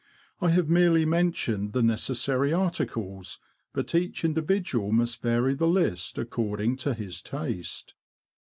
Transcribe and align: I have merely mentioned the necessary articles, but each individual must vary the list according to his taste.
I 0.41 0.49
have 0.49 0.67
merely 0.67 1.05
mentioned 1.05 1.73
the 1.73 1.83
necessary 1.83 2.51
articles, 2.51 3.37
but 3.71 3.93
each 3.93 4.25
individual 4.25 4.91
must 4.91 5.21
vary 5.21 5.53
the 5.53 5.67
list 5.67 6.17
according 6.17 6.77
to 6.77 6.95
his 6.95 7.21
taste. 7.21 7.93